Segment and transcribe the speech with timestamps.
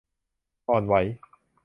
[0.69, 0.95] อ่อนไหว